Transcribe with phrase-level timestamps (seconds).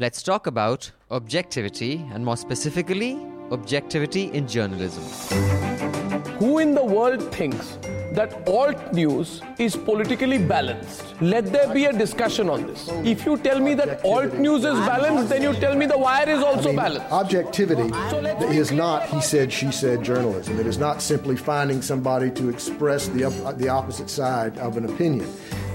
[0.00, 3.18] Let's talk about objectivity and more specifically,
[3.50, 5.04] objectivity in journalism.
[6.38, 7.76] Who in the world thinks
[8.14, 11.04] that Alt News is politically balanced?
[11.20, 12.88] Let there be a discussion on this.
[13.04, 16.30] If you tell me that Alt News is balanced, then you tell me the wire
[16.30, 17.12] is also I mean, balanced.
[17.12, 17.94] Objectivity
[18.56, 20.58] is not he said, she said journalism.
[20.58, 23.28] It is not simply finding somebody to express the,
[23.58, 25.30] the opposite side of an opinion.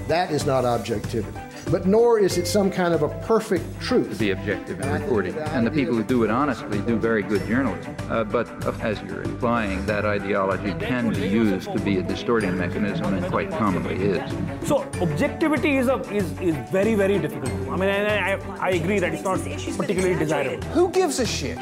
[0.08, 1.38] That is not objectivity.
[1.70, 4.10] But nor is it some kind of a perfect truth.
[4.10, 5.36] To be objective in reporting.
[5.36, 7.96] And the people who do it honestly do very good journalism.
[8.08, 12.56] Uh, but uh, as you're implying, that ideology can be used to be a distorting
[12.56, 14.68] mechanism and quite commonly is.
[14.68, 17.52] So objectivity is a is, is very very difficult.
[17.68, 19.40] I mean, I, I, I agree that it's not
[19.76, 20.66] particularly desirable.
[20.68, 21.58] Who gives a shit?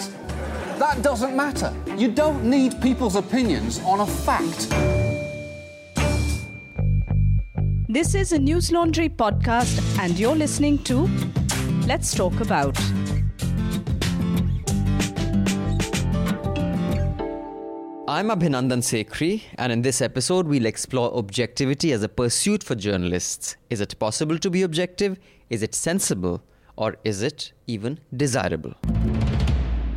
[0.79, 1.73] That doesn't matter.
[1.97, 5.04] You don't need people's opinions on a fact.
[7.95, 11.07] This is a Newslaundry podcast, and you're listening to
[11.87, 12.77] Let's Talk About.
[18.09, 23.57] I'm Abhinandan Sekhri, and in this episode, we'll explore objectivity as a pursuit for journalists.
[23.71, 25.17] Is it possible to be objective?
[25.49, 26.43] Is it sensible?
[26.75, 28.75] Or is it even desirable?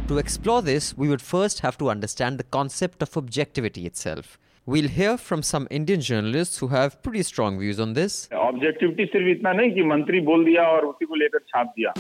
[0.08, 4.38] To explore this, we would first have to understand the concept of objectivity itself.
[4.67, 8.29] We'll hear from some Indian journalists who have pretty strong views on this.
[8.33, 11.93] Objectivity सिर्फ इतना नहीं कि मंत्री बोल दिया और उसी को लेकर छाप दिया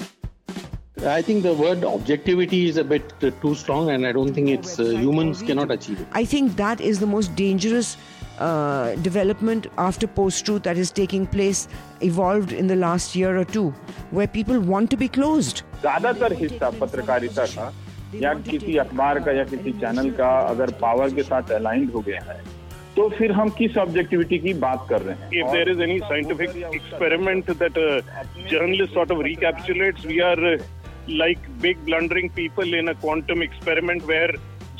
[1.10, 4.50] I think the word objectivity is a bit uh, too strong, and I don't think
[4.50, 6.06] it's uh, humans cannot achieve it.
[6.12, 7.96] I think that is the most dangerous
[8.38, 11.66] uh, development after post truth that is taking place,
[12.02, 13.74] evolved in the last year or two,
[14.12, 15.64] where people want to be closed.
[15.82, 17.72] ज्यादातर हिस्सा पत्रकारिता का
[18.14, 22.20] या किसी अखबार का या किसी चैनल का अगर पावर के साथ अलाइंड हो गया
[22.30, 22.40] है
[22.96, 26.56] तो फिर हम किस ऑब्जेक्टिविटी की बात कर रहे हैं If there is any scientific
[26.78, 28.02] experiment that a
[28.52, 30.58] journalist sort of recapitulates, we are uh,
[31.22, 34.30] like big blundering people in a quantum experiment where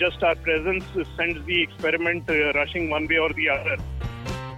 [0.04, 0.84] just our presence
[1.16, 3.76] sends the experiment uh, rushing one way or the other.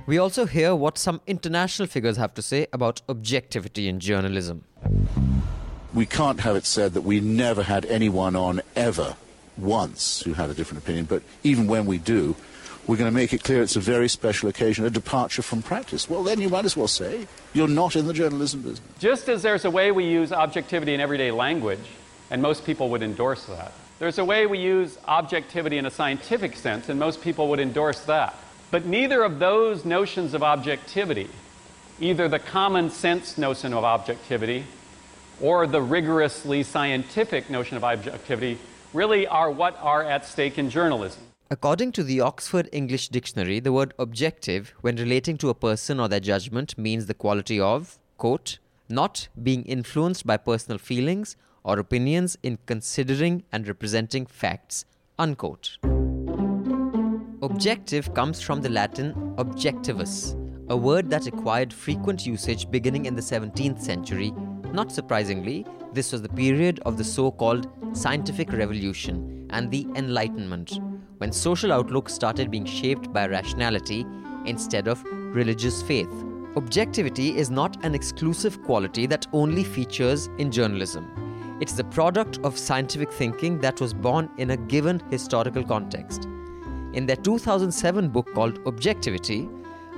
[0.06, 4.65] We also hear what some international figures have to say about objectivity in journalism.
[5.95, 9.15] we can't have it said that we never had anyone on ever
[9.56, 12.34] once who had a different opinion, but even when we do,
[12.90, 16.10] we're going to make it clear it's a very special occasion, a departure from practice.
[16.10, 18.82] Well, then you might as well say you're not in the journalism business.
[18.98, 21.86] Just as there's a way we use objectivity in everyday language,
[22.32, 26.56] and most people would endorse that, there's a way we use objectivity in a scientific
[26.56, 28.34] sense, and most people would endorse that.
[28.72, 31.30] But neither of those notions of objectivity,
[32.00, 34.66] either the common sense notion of objectivity
[35.40, 38.58] or the rigorously scientific notion of objectivity,
[38.94, 41.22] really are what are at stake in journalism.
[41.52, 46.08] According to the Oxford English Dictionary, the word objective, when relating to a person or
[46.08, 52.38] their judgment, means the quality of, quote, not being influenced by personal feelings or opinions
[52.44, 54.86] in considering and representing facts,
[55.18, 55.80] unquote.
[57.42, 60.36] Objective comes from the Latin objectivus,
[60.70, 64.32] a word that acquired frequent usage beginning in the 17th century.
[64.72, 70.80] Not surprisingly, this was the period of the so called scientific revolution and the Enlightenment,
[71.19, 74.06] when social outlook started being shaped by rationality
[74.46, 75.03] instead of
[75.35, 76.12] religious faith.
[76.56, 81.08] Objectivity is not an exclusive quality that only features in journalism.
[81.62, 86.25] It's the product of scientific thinking that was born in a given historical context.
[86.94, 89.47] In their 2007 book called Objectivity,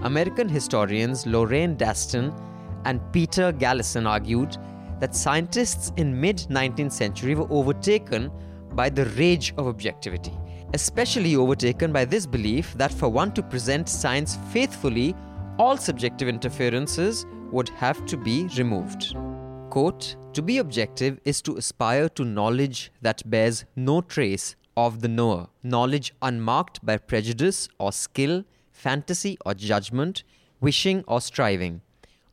[0.01, 2.33] American historians Lorraine Daston
[2.85, 4.57] and Peter Galison argued
[4.99, 8.31] that scientists in mid 19th century were overtaken
[8.73, 10.33] by the rage of objectivity,
[10.73, 15.15] especially overtaken by this belief that for one to present science faithfully,
[15.57, 19.15] all subjective interferences would have to be removed.
[19.69, 25.07] Quote, to be objective is to aspire to knowledge that bears no trace of the
[25.07, 30.23] knower, knowledge unmarked by prejudice or skill, fantasy or judgment,
[30.61, 31.81] wishing or striving.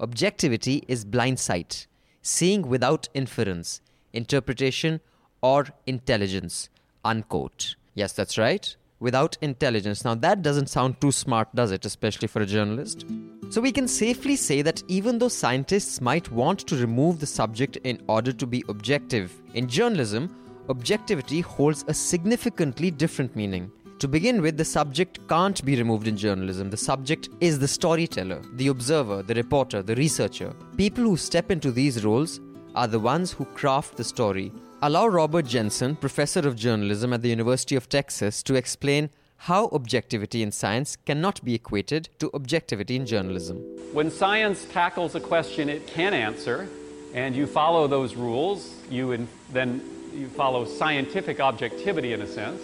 [0.00, 1.86] Objectivity is blind sight,
[2.22, 3.80] seeing without inference,
[4.12, 5.00] interpretation,
[5.42, 6.68] or intelligence.
[7.04, 7.74] Unquote.
[7.98, 8.76] Yes, that's right.
[9.00, 10.04] Without intelligence.
[10.04, 11.84] Now, that doesn't sound too smart, does it?
[11.84, 13.04] Especially for a journalist.
[13.50, 17.76] So, we can safely say that even though scientists might want to remove the subject
[17.78, 20.32] in order to be objective, in journalism,
[20.68, 23.68] objectivity holds a significantly different meaning.
[23.98, 26.70] To begin with, the subject can't be removed in journalism.
[26.70, 30.54] The subject is the storyteller, the observer, the reporter, the researcher.
[30.76, 32.40] People who step into these roles
[32.76, 34.52] are the ones who craft the story.
[34.80, 40.40] Allow Robert Jensen, professor of journalism at the University of Texas, to explain how objectivity
[40.40, 43.56] in science cannot be equated to objectivity in journalism.
[43.92, 46.68] When science tackles a question it can answer,
[47.12, 49.82] and you follow those rules, you in, then
[50.14, 52.62] you follow scientific objectivity in a sense,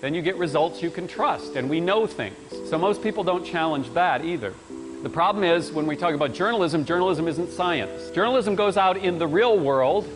[0.00, 2.36] then you get results you can trust, and we know things.
[2.68, 4.54] So most people don't challenge that either.
[5.04, 8.10] The problem is when we talk about journalism, journalism isn't science.
[8.10, 10.08] Journalism goes out in the real world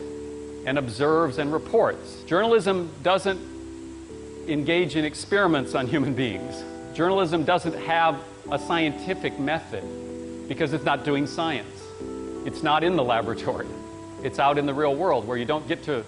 [0.67, 2.23] and observes and reports.
[2.23, 3.39] Journalism doesn't
[4.49, 6.61] engage in experiments on human beings.
[6.93, 8.21] Journalism doesn't have
[8.51, 9.83] a scientific method
[10.49, 11.81] because it's not doing science.
[12.45, 13.65] It's not in the laboratory.
[14.23, 16.03] It's out in the real world where you don't get to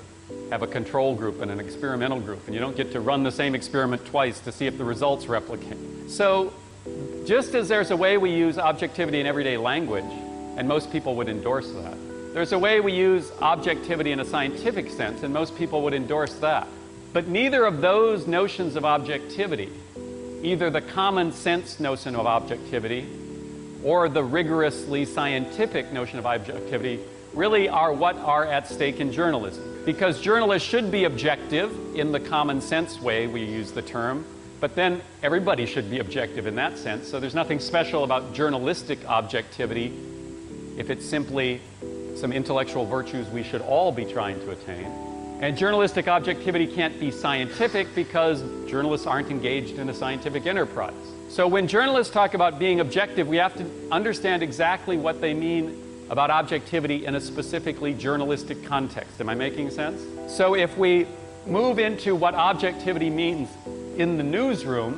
[0.50, 3.32] have a control group and an experimental group, and you don't get to run the
[3.32, 5.78] same experiment twice to see if the results replicate.
[6.10, 6.54] So,
[7.26, 10.12] just as there's a way we use objectivity in everyday language,
[10.58, 14.90] and most people would endorse that, there's a way we use objectivity in a scientific
[14.92, 16.68] sense, and most people would endorse that.
[17.12, 19.72] But neither of those notions of objectivity,
[20.44, 23.08] either the common sense notion of objectivity
[23.84, 27.00] or the rigorously scientific notion of objectivity,
[27.34, 29.82] really are what are at stake in journalism.
[29.86, 34.26] Because journalists should be objective in the common sense way we use the term,
[34.60, 37.08] but then everybody should be objective in that sense.
[37.08, 39.94] So there's nothing special about journalistic objectivity
[40.78, 41.62] if it's simply
[42.20, 44.86] some intellectual virtues we should all be trying to attain.
[45.42, 50.94] And journalistic objectivity can't be scientific because journalists aren't engaged in a scientific enterprise.
[51.30, 55.82] So when journalists talk about being objective, we have to understand exactly what they mean
[56.10, 59.22] about objectivity in a specifically journalistic context.
[59.22, 60.02] Am I making sense?
[60.28, 61.08] So if we
[61.46, 63.48] move into what objectivity means
[63.96, 64.94] in the newsroom,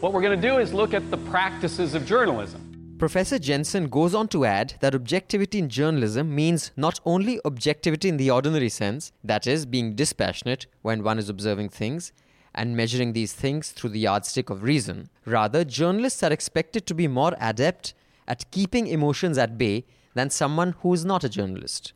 [0.00, 2.67] what we're going to do is look at the practices of journalism.
[2.98, 8.16] Professor Jensen goes on to add that objectivity in journalism means not only objectivity in
[8.16, 12.12] the ordinary sense, that is, being dispassionate when one is observing things
[12.56, 15.08] and measuring these things through the yardstick of reason.
[15.24, 17.94] Rather, journalists are expected to be more adept
[18.26, 19.84] at keeping emotions at bay
[20.14, 21.92] than someone who is not a journalist.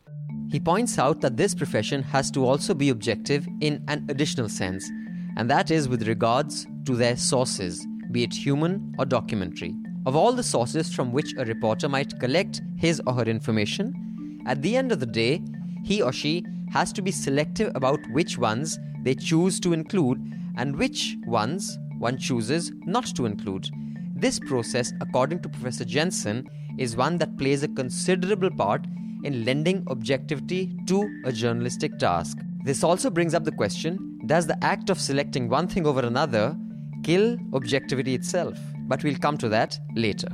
[0.52, 4.88] He points out that this profession has to also be objective in an additional sense,
[5.36, 9.74] and that is with regards to their sources, be it human or documentary.
[10.04, 14.60] Of all the sources from which a reporter might collect his or her information, at
[14.60, 15.40] the end of the day,
[15.84, 20.18] he or she has to be selective about which ones they choose to include
[20.56, 23.68] and which ones one chooses not to include.
[24.16, 28.84] This process, according to Professor Jensen, is one that plays a considerable part
[29.22, 32.38] in lending objectivity to a journalistic task.
[32.64, 36.56] This also brings up the question does the act of selecting one thing over another
[37.02, 38.58] kill objectivity itself?
[38.88, 40.28] But we'll come to that later.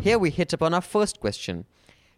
[0.00, 1.64] Here we hit upon our first question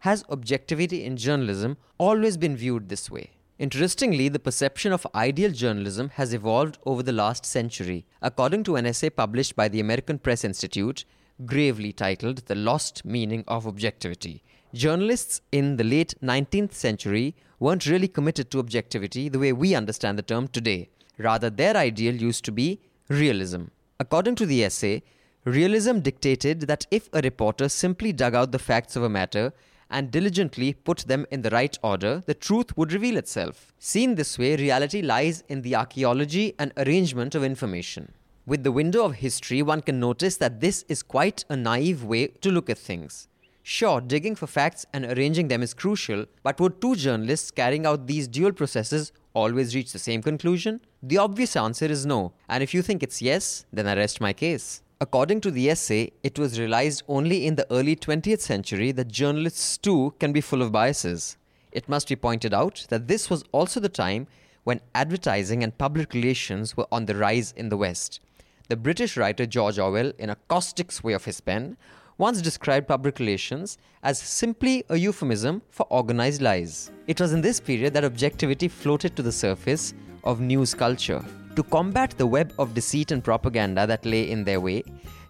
[0.00, 3.30] Has objectivity in journalism always been viewed this way?
[3.58, 8.06] Interestingly, the perception of ideal journalism has evolved over the last century.
[8.20, 11.04] According to an essay published by the American Press Institute,
[11.44, 14.42] gravely titled The Lost Meaning of Objectivity,
[14.74, 20.18] journalists in the late 19th century weren't really committed to objectivity the way we understand
[20.18, 20.88] the term today.
[21.18, 23.64] Rather, their ideal used to be realism.
[24.02, 25.04] According to the essay,
[25.44, 29.52] realism dictated that if a reporter simply dug out the facts of a matter
[29.88, 33.72] and diligently put them in the right order, the truth would reveal itself.
[33.78, 38.12] Seen this way, reality lies in the archaeology and arrangement of information.
[38.44, 42.26] With the window of history, one can notice that this is quite a naive way
[42.26, 43.28] to look at things.
[43.64, 48.08] Sure, digging for facts and arranging them is crucial, but would two journalists carrying out
[48.08, 50.80] these dual processes always reach the same conclusion?
[51.00, 54.32] The obvious answer is no, and if you think it's yes, then I rest my
[54.32, 54.82] case.
[55.00, 59.78] According to the essay, it was realized only in the early 20th century that journalists
[59.78, 61.36] too can be full of biases.
[61.70, 64.26] It must be pointed out that this was also the time
[64.64, 68.20] when advertising and public relations were on the rise in the West.
[68.68, 71.76] The British writer George Orwell, in a caustic sway of his pen,
[72.18, 76.90] once described public relations as simply a euphemism for organized lies.
[77.06, 81.24] It was in this period that objectivity floated to the surface of news culture.
[81.56, 84.82] To combat the web of deceit and propaganda that lay in their way,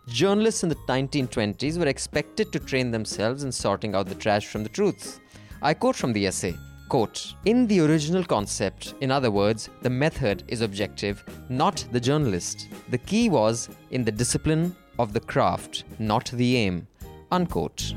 [0.06, 4.62] journalists in the 1920s were expected to train themselves in sorting out the trash from
[4.62, 5.20] the truth.
[5.60, 6.56] I quote from the essay
[6.92, 12.68] quote, In the original concept, in other words, the method is objective, not the journalist.
[12.90, 16.86] The key was in the discipline of the craft, not the aim.
[17.30, 17.94] Unquote.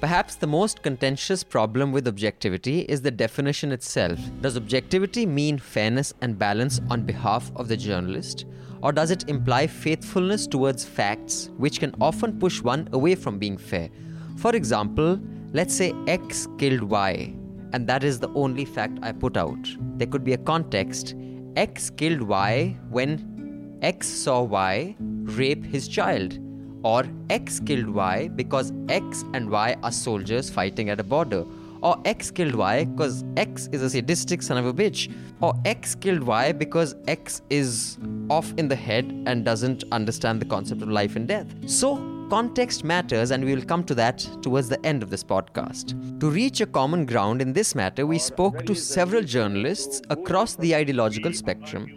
[0.00, 4.18] Perhaps the most contentious problem with objectivity is the definition itself.
[4.40, 8.46] Does objectivity mean fairness and balance on behalf of the journalist?
[8.80, 13.58] Or does it imply faithfulness towards facts, which can often push one away from being
[13.58, 13.88] fair?
[14.36, 15.18] For example,
[15.52, 17.34] let's say X killed Y,
[17.72, 19.58] and that is the only fact I put out.
[19.96, 21.16] There could be a context
[21.56, 24.94] X killed Y when X saw Y
[25.36, 26.38] rape his child.
[26.82, 31.44] or X killed Y because X and Y are soldiers fighting at a border,
[31.82, 35.94] or X killed Y because X is a sadistic son of a bitch, or X
[35.94, 37.98] killed Y because X is
[38.30, 41.46] off in the head and doesn't understand the concept of life and death.
[41.66, 41.96] So,
[42.30, 46.20] context matters, and we will come to that towards the end of this podcast.
[46.20, 50.74] To reach a common ground in this matter, we spoke to several journalists across the
[50.74, 51.88] ideological spectrum.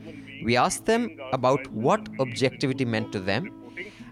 [0.41, 3.49] We asked them about what objectivity meant to them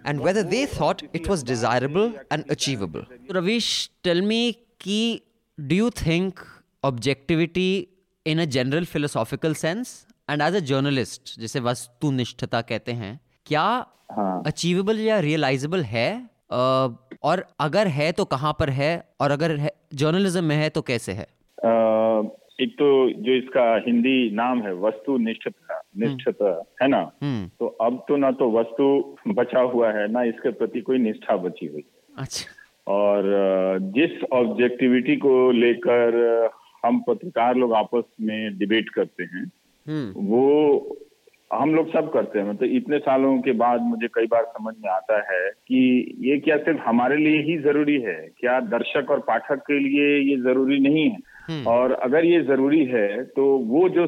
[0.05, 3.03] and whether they thought it was desirable and achievable.
[3.37, 4.41] Ravish, tell me,
[4.79, 5.23] ki,
[5.57, 6.39] do you think
[6.83, 7.89] objectivity
[8.25, 13.67] in a general philosophical sense and as a journalist, जिसे वस्तुनिष्ठता कहते हैं, क्या
[14.47, 16.09] achievable या realisable है
[16.51, 16.57] अ,
[17.29, 19.57] और अगर है तो कहाँ पर है और अगर
[20.01, 21.69] जर्नलिज्म में है तो कैसे है अ,
[22.61, 27.11] एक तो जो इसका हिंदी नाम है वस्तु निष्ठता निष्ठता है ना?
[27.23, 31.37] हम्म। तो अब तो ना तो वस्तु बचा हुआ है ना इसके प्रति कोई निष्ठा
[31.37, 31.83] बची हुई।
[32.17, 32.45] अच्छा।
[32.93, 33.23] और
[33.81, 36.49] जिस ऑब्जेक्टिविटी को लेकर
[36.85, 39.51] हम पत्रकार लोग आपस में डिबेट करते हैं
[39.87, 40.97] हम्म। वो
[41.53, 44.91] हम लोग सब करते हैं। मतलब इतने सालों के बाद मुझे कई बार समझ में
[44.91, 45.79] आता है कि
[46.19, 48.29] ये क्या सिर्फ़ हमारे लिए ही ज़रूरी है?
[48.39, 51.17] क्या दर्शक और पाठक के लिए ये ज़रूरी नहीं है?
[51.67, 54.05] और अगर ये ज़रूरी है तो वो जो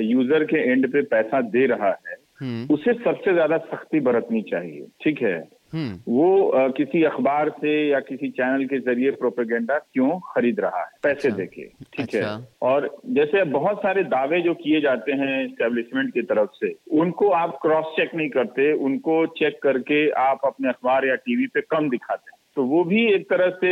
[0.00, 4.86] यूज़र के एंड पे पैसा दे रहा है हम्म। उसे सबसे ज़्यादा सख्ती बरतनी चाहिए
[5.04, 5.38] ठीक है?
[5.74, 10.80] हम्म। वो अ, किसी अखबार से या किसी चैनल के ज़रिए प्रोपेगेंडा क्यों खरीद रहा
[10.80, 10.88] है?
[11.02, 15.46] पैसे अच्छा, देके ठीक अच्छा। है। और जैसे बहुत सारे दावे जो किए जाते हैं
[15.48, 20.68] स्टेब्लिशमेंट की तरफ़ से उनको आप क्रॉस चेक नहीं करते उनको चेक करके आप अपने
[20.68, 23.70] अखबार या टीवी पे कम दिखाते हैं। तो वो भी एक तरह से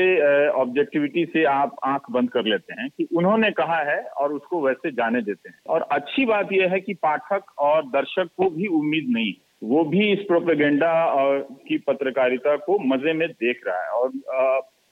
[0.51, 4.91] ऑब्जेक्टिविटी से आप आँख बंद कर लेते हैं कि उन्होंने कहा है और उसको वैसे
[4.91, 9.07] जाने देते हैं। और अच्छी बात यह है कि पाठक और दर्शक को भी उम्मीद
[9.09, 9.33] नहीं
[9.65, 14.09] वो भी इस प्रोपेगेंडा और की पत्रकारिता को मज़े में देख रहा है। और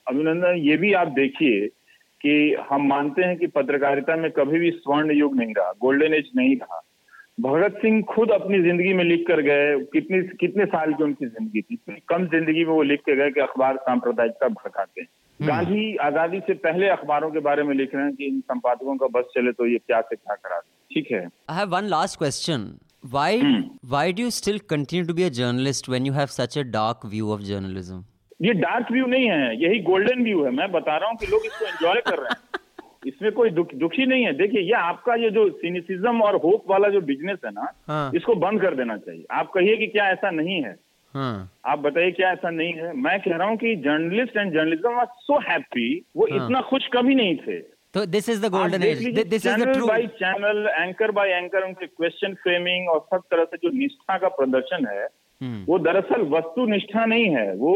[0.06, 1.66] अभिनंदन, ये भी आप देखिए
[2.20, 6.30] कि हम मानते हैं कि पत्रकारिता में कभी भी स्वर्ण युग नहीं रहा गोल्डन एज
[6.36, 6.80] नहीं रहा।
[7.38, 11.62] भगत सिंह खुद अपनी ज़िंदगी में लिख कर गए कितनी कितने साल की उनकी ज़िंदगी
[11.62, 11.76] थी?
[12.08, 15.08] कम ज़िंदगी में वो लिख के गए कि अखबार सांप्रदायिकता भड़काते हैं
[15.40, 19.06] गांधी आज़ादी से पहले अखबारों के बारे में लिख रहे हैं कि इन संपादकों का
[19.18, 22.66] बस चले तो ये क्या से क्या करा ठीक है। I have one last question.
[23.14, 23.30] Why
[23.94, 27.04] why do you still continue to be a journalist when you have such a dark
[27.14, 28.04] view of journalism?
[28.42, 31.46] ये डार्क व्यू नहीं है यही गोल्डन व्यू है। मैं बता रहा हूँ कि लोग
[31.46, 32.60] इसको एंजॉय कर रहे हैं।
[33.06, 36.88] इसमें कोई दुख, दुखी नहीं है। देखिए ये आपका ये जो सिनिसिज्म और होप वाला
[36.88, 40.30] जो बिज़नेस है ना हाँ। इसको बंद कर देना चाहिए। आप कहिए कि क्या ऐसा
[40.32, 40.74] नहीं है।
[41.14, 44.98] हाँ। आप बताइए क्या ऐसा नहीं है। मैं कह रहा हूँ कि journalist and journalism
[45.00, 47.58] are so happy वो हाँ। इतना खुश कभी नहीं थे।
[47.94, 51.66] तो this is the golden age this is the true by channel anchor by anchor
[51.66, 55.06] उनके क्वेश्चन फ्रेमिंग और सब तरह से जो निष्ठा का प्रदर्शन है
[55.40, 57.72] वो दरअसल वस्तु निष्ठा नहीं है। वो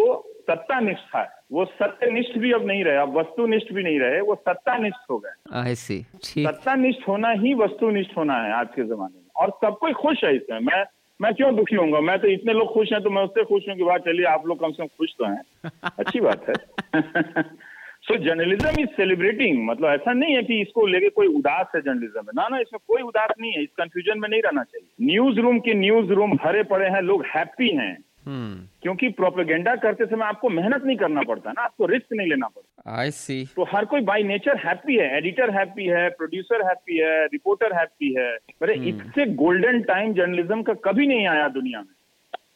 [0.50, 4.34] सत्ता निष्ठा है। वो सत्यनिष्ठ भी अब नहीं रहे अब वस्तुनिष्ठ भी नहीं रहे वो
[4.34, 5.62] सत्तानिष्ठ हो गए।
[6.44, 10.36] सत्तानिष्ठ होना ही वस्तुनिष्ठ होना है आज के जमाने में। और सब कोई खुश है
[10.36, 10.84] इसमें। मैं
[11.22, 12.00] मैं क्यों दुखी होऊँगा?
[12.00, 14.46] मैं तो इतने लोग खुश हैं तो मैं उससे खुश हूँ कि वाह चलिए आप
[14.46, 15.42] लोग कम से कम खुश तो हैं।
[15.98, 16.54] अच्छी बात है।
[18.02, 22.20] सो जर्नलिज्म इज़ सेलिब्रेटिंग मतलब ऐसा नहीं है कि इसको लेके कोई उदास है जर्नलिज्म
[22.24, 25.40] में। ना ना इसमें कोई उदास नहीं है। इस कंफ्यूजन में नहीं रहना चाहिए। न्यूज़
[25.40, 27.98] रूम के न्यूज़ रूम भरे पड़े हैं लोग हैप्पी हैं।
[28.82, 32.96] क्योंकि प्रोपेगेंडा करते समय आपको मेहनत नहीं करना पड़ता ना आपको रिस्क नहीं लेना पड़ता।
[32.98, 37.24] आई सी तो हर कोई बाय नेचर हैप्पी है एडिटर हैप्पी है प्रोड्यूसर हैप्पी है
[37.26, 38.28] रिपोर्टर हैप्पी है।
[38.62, 41.94] अरे इससे गोल्डन टाइम जर्नलिज्म का कभी नहीं आया दुनिया में।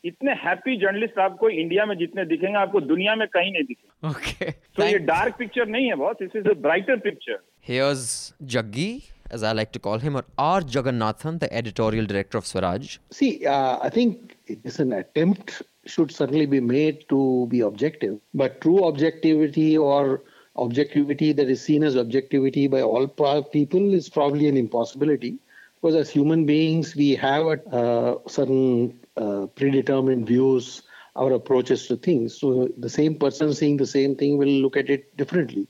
[0.04, 4.50] इतने हैप्पी जर्नलिस्ट आपको इंडिया में जितने दिखेंगे आपको दुनिया में कहीं नहीं दिखेंगे। ओके
[4.50, 8.90] तो ये डार्क पिक्चर नहीं है boss this is a brighter picture Here's Jaggi,
[9.30, 10.60] as I like to call him, or R.
[10.60, 12.98] Jagannathan, the editorial director of Swarajya.
[13.10, 18.60] See, uh, I think it's an attempt should certainly be made to be objective, but
[18.60, 20.22] true objectivity or
[20.56, 25.38] objectivity that is seen as objectivity by all people is probably an impossibility.
[25.80, 30.82] Because as human beings, we have uh, certain uh, predetermined views,
[31.16, 32.38] our approaches to things.
[32.38, 35.66] So the same person seeing the same thing will look at it differently.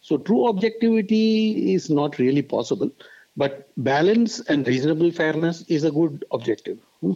[0.00, 2.90] So true objectivity is not really possible,
[3.36, 6.78] but balance and reasonable fairness is a good objective.
[7.00, 7.12] Hmm?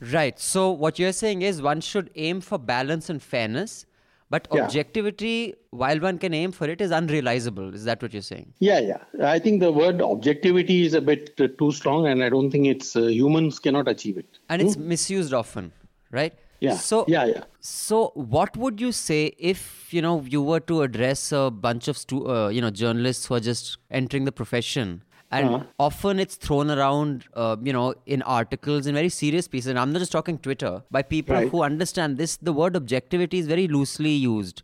[0.00, 0.38] Right.
[0.38, 3.84] So what you're saying is one should aim for balance and fairness,
[4.30, 4.64] but Yeah.
[4.64, 7.74] objectivity, while one can aim for it, is unrealizable.
[7.74, 8.52] Is that what you're saying?
[8.60, 9.02] Yeah, yeah.
[9.24, 12.66] I think the word objectivity is a bit uh, too strong, and I don't think
[12.66, 14.38] it's uh, humans cannot achieve it.
[14.48, 15.72] And it's misused often,
[16.12, 16.34] right?
[16.60, 16.74] Yeah.
[16.76, 17.44] So yeah, yeah.
[17.60, 21.96] So what would you say if you know you were to address a bunch of
[21.98, 25.64] stu- uh, you know journalists who are just entering the profession and Uh-huh.
[25.78, 29.66] often it's thrown around, uh, you know, in articles in very serious pieces.
[29.72, 31.50] And I'm not just talking Twitter, by people Right.
[31.50, 32.36] who understand this.
[32.50, 34.62] The word objectivity is very loosely used,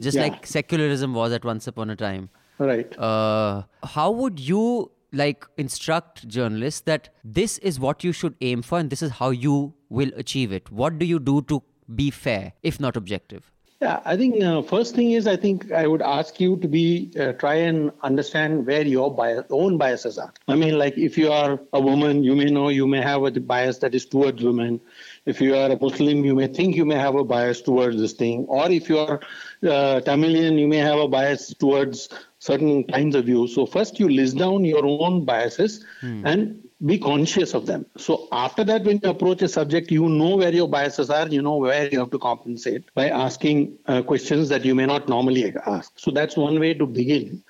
[0.00, 0.22] just Yeah.
[0.28, 2.28] like secularism was at once upon a time.
[2.58, 2.96] Right.
[2.96, 3.62] Uh,
[3.96, 4.62] how would you
[5.14, 9.30] like instruct journalists that this is what you should aim for and this is how
[9.30, 10.70] you will achieve it?
[10.70, 11.62] What do you do to
[11.94, 13.50] be fair, if not objective?
[13.84, 17.10] Yeah, I think uh, first thing is I think I would ask you to be
[17.20, 20.32] uh, try and understand where your bias, own biases are.
[20.48, 23.30] I mean, like if you are a woman, you may know you may have a
[23.32, 24.80] bias that is towards women.
[25.26, 28.14] If you are a Muslim, you may think you may have a bias towards this
[28.14, 28.46] thing.
[28.46, 29.20] Or if you are
[29.62, 32.08] uh, Tamilian, you may have a bias towards
[32.44, 33.54] certain kinds of views.
[33.54, 35.84] So first you list down your own biases
[36.30, 37.86] and be conscious of them.
[37.96, 41.40] So after that, when you approach a subject, you know where your biases are, you
[41.40, 45.54] know where you have to compensate by asking uh, questions that you may not normally
[45.66, 45.92] ask.
[45.96, 47.42] So that's one way to begin.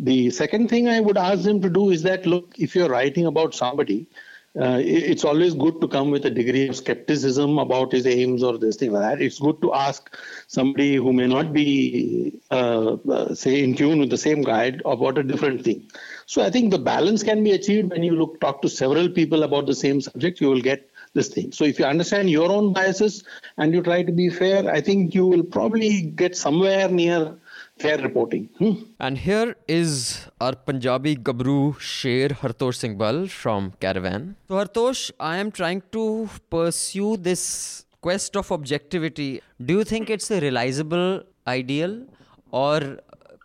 [0.00, 3.26] The second thing I would ask them to do is that look, if you're writing
[3.26, 4.08] about somebody,
[4.60, 8.58] uh, it's always good to come with a degree of skepticism about his aims or
[8.58, 9.24] this thing like that.
[9.24, 10.14] It's good to ask
[10.46, 15.16] somebody who may not be, uh, uh, say, in tune with the same guide about
[15.16, 15.90] a different thing.
[16.26, 19.42] So I think the balance can be achieved when you look talk to several people
[19.42, 20.40] about the same subject.
[20.40, 21.52] You will get this thing.
[21.52, 23.24] So if you understand your own biases
[23.56, 27.38] and you try to be fair, I think you will probably get somewhere near
[27.78, 28.48] fair reporting.
[28.58, 28.72] Hmm.
[29.00, 34.36] And here is our Punjabi Gabru Sher Hartosh Singh Bal from Caravan.
[34.48, 39.40] So, Hartosh, I am trying to pursue this quest of objectivity.
[39.64, 42.04] Do you think it's a realizable ideal,
[42.50, 42.98] or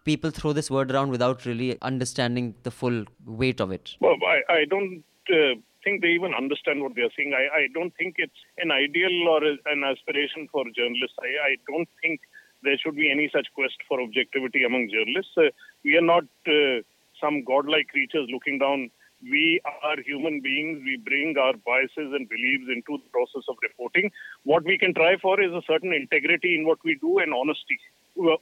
[0.04, 3.96] people throw this word around without really understanding the full weight of it?
[4.00, 7.34] Well, I, I don't uh, think they even understand what they're saying.
[7.34, 11.18] I, I don't think it's an ideal or a- an aspiration for journalists.
[11.22, 12.20] I, I don't think
[12.68, 15.36] there should be any such quest for objectivity among journalists.
[15.38, 15.50] Uh,
[15.86, 16.78] we are not uh,
[17.24, 18.90] some godlike creatures looking down.
[19.36, 20.82] We are human beings.
[20.88, 24.12] We bring our biases and beliefs into the process of reporting.
[24.44, 27.80] What we can try for is a certain integrity in what we do and honesty.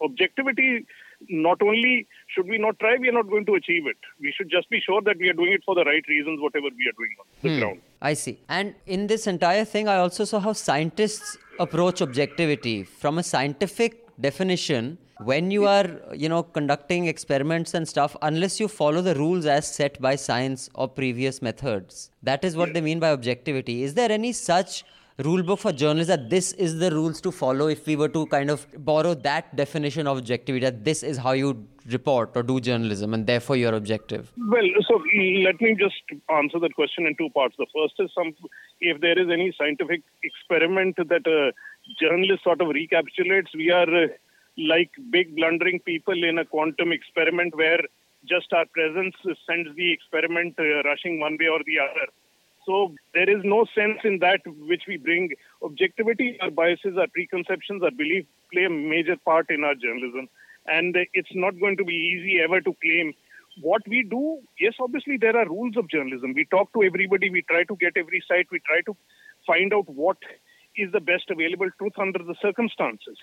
[0.01, 0.85] Objectivity,
[1.29, 3.97] not only should we not try, we are not going to achieve it.
[4.19, 6.67] We should just be sure that we are doing it for the right reasons, whatever
[6.81, 7.59] we are doing on the Hmm.
[7.59, 7.81] ground.
[8.01, 8.37] I see.
[8.49, 14.04] And in this entire thing, I also saw how scientists approach objectivity from a scientific
[14.19, 14.97] definition.
[15.19, 19.65] When you are, you know, conducting experiments and stuff, unless you follow the rules as
[19.73, 23.83] set by science or previous methods, that is what they mean by objectivity.
[23.83, 24.83] Is there any such
[25.23, 28.25] rule book for journalists that this is the rules to follow if we were to
[28.27, 32.59] kind of borrow that definition of objectivity that this is how you report or do
[32.59, 34.95] journalism and therefore you're objective Well, so
[35.43, 37.55] let me just answer that question in two parts.
[37.57, 38.35] The first is some
[38.81, 41.53] if there is any scientific experiment that a
[41.99, 44.07] journalist sort of recapitulates, we are uh,
[44.57, 47.81] like big blundering people in a quantum experiment where
[48.27, 49.15] just our presence
[49.47, 52.07] sends the experiment uh, rushing one way or the other.
[52.65, 55.29] So there is no sense in that which we bring.
[55.61, 60.27] Objectivity, our biases, our preconceptions, our belief play a major part in our journalism.
[60.65, 63.13] And uh, it's not going to be easy ever to claim
[63.61, 64.39] what we do.
[64.59, 66.33] Yes, obviously there are rules of journalism.
[66.33, 67.29] We talk to everybody.
[67.29, 68.47] We try to get every side.
[68.51, 68.97] We try to
[69.45, 70.17] find out what
[70.77, 73.17] is the best available truth under the circumstances.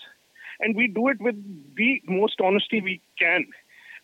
[0.61, 1.37] And we do it with
[1.77, 3.47] the most honesty we can.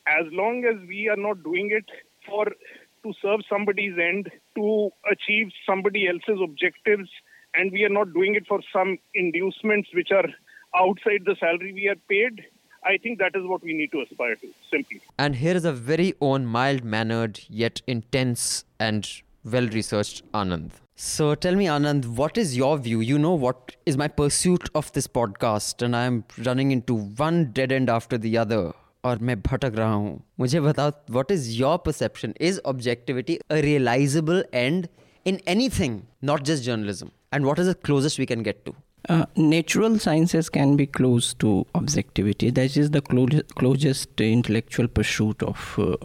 [0.07, 1.85] As long as we are not doing it
[2.27, 7.09] for to serve somebody's end, to achieve somebody else's objectives,
[7.55, 10.29] and we are not doing it for some inducements which are
[10.75, 12.45] outside the salary we are paid,
[12.85, 15.01] I think that is what we need to aspire to, simply.
[15.19, 19.09] And here is a very own mild mannered yet intense and
[19.45, 20.71] well researched Anand.
[20.98, 23.00] So tell me, Anand, what is your view?
[23.02, 27.72] You know what is my pursuit of this podcast, and I'm running into one dead
[27.72, 28.74] end after the other.
[29.06, 34.44] और मैं भटक रहा हूँ मुझे बताओ what is your perception is objectivity a realizable
[34.54, 34.88] end
[35.26, 38.76] in anything not just journalism and what is the closest we can get to
[39.10, 42.50] Uh, natural sciences can be close to objectivity.
[42.50, 45.98] That is the clo- closest intellectual pursuit of uh,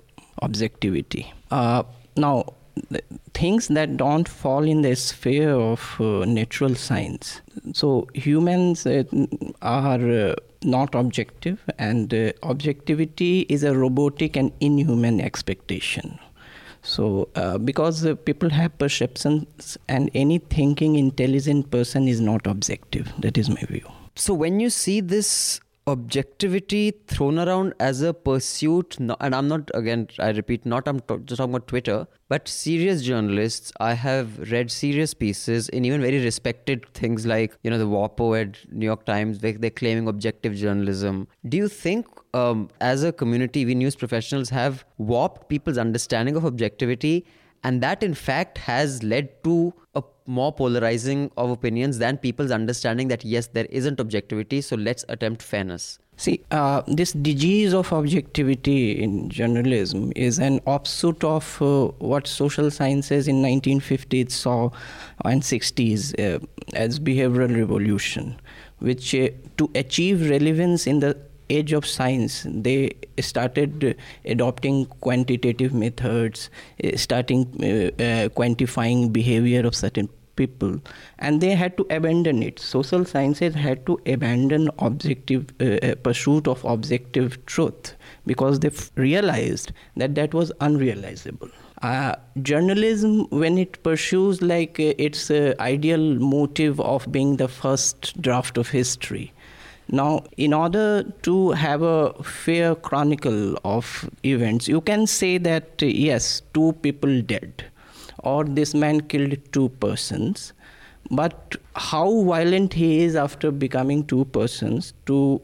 [0.42, 1.32] objectivity.
[1.52, 1.84] Uh,
[2.16, 2.61] now, the
[3.33, 7.41] things that don't fall in the sphere of uh, natural science.
[7.73, 9.03] So, humans uh,
[9.61, 16.19] are uh, not objective, and uh, objectivity is a robotic and inhuman expectation.
[16.81, 23.13] So, uh, because uh, people have perceptions, and any thinking, intelligent person is not objective.
[23.19, 23.87] That is my view.
[24.15, 30.07] So when you see this objectivity thrown around as a pursuit, and I'm not, again,
[30.19, 33.73] I repeat, not I'm just talking about Twitter, but serious journalists.
[33.79, 38.41] I have read serious pieces in even very respected things like, you know, the WAPO
[38.41, 41.27] at New York Times, they, they're claiming objective journalism.
[41.47, 46.45] Do you think, um, as a community, we news professionals have warped people's understanding of
[46.45, 47.25] objectivity?
[47.65, 53.07] And that, in fact, has led to a more polarizing of opinions than people's understanding
[53.09, 55.99] that yes, there isn't objectivity, so let's attempt fairness.
[56.15, 62.69] See, uh, this disease of objectivity in journalism is an offshoot of uh, what social
[62.69, 64.69] sciences in 1950s saw
[65.25, 66.39] and 60s uh,
[66.73, 68.39] as behavioral revolution,
[68.79, 71.17] which uh, to achieve relevance in the
[71.55, 76.49] age of science, they started adopting quantitative methods,
[76.83, 80.79] uh, starting uh, uh, quantifying behavior of certain people
[81.19, 82.59] and they had to abandon it.
[82.59, 89.71] Social sciences had to abandon objective uh, pursuit of objective truth because they f- realized
[89.95, 91.51] that that was unrealizable.
[91.81, 98.57] Uh, journalism when it pursues like uh, its ideal motive of being the first draft
[98.57, 99.31] of history
[99.89, 106.41] now, in order to have a fair chronicle of events, you can say that yes,
[106.53, 107.65] two people dead,
[108.19, 110.53] or this man killed two persons.
[111.11, 115.41] But how violent he is after becoming two persons to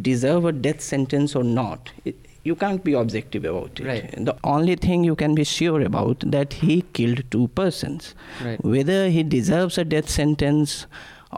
[0.00, 3.86] deserve a death sentence or not, it, you can't be objective about it.
[3.86, 4.24] Right.
[4.24, 8.14] The only thing you can be sure about that he killed two persons.
[8.44, 8.62] Right.
[8.62, 10.86] Whether he deserves a death sentence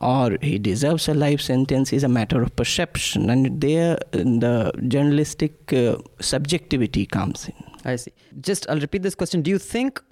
[0.00, 5.72] or he deserves a life sentence is a matter of perception and there the journalistic
[5.72, 7.54] uh, subjectivity comes in.
[7.84, 8.12] I see.
[8.40, 9.42] Just i'll repeat this question.
[9.42, 10.02] Do you think